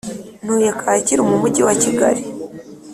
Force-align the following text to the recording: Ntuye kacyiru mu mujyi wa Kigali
Ntuye 0.43 0.71
kacyiru 0.81 1.21
mu 1.29 1.35
mujyi 1.41 1.61
wa 1.67 1.75
Kigali 1.81 2.21